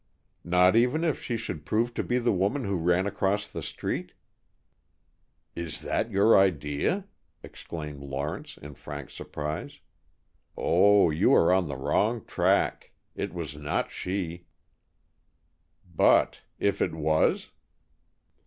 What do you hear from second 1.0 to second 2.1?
if she should prove to